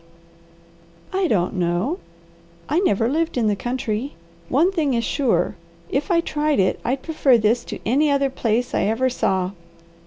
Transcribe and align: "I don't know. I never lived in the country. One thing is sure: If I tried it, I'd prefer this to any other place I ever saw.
"I 1.13 1.27
don't 1.27 1.53
know. 1.53 1.99
I 2.67 2.79
never 2.79 3.07
lived 3.07 3.37
in 3.37 3.45
the 3.45 3.55
country. 3.55 4.13
One 4.49 4.71
thing 4.71 4.95
is 4.95 5.03
sure: 5.03 5.55
If 5.91 6.09
I 6.09 6.21
tried 6.21 6.59
it, 6.59 6.79
I'd 6.83 7.03
prefer 7.03 7.37
this 7.37 7.63
to 7.65 7.77
any 7.85 8.09
other 8.09 8.31
place 8.31 8.73
I 8.73 8.85
ever 8.85 9.11
saw. 9.11 9.51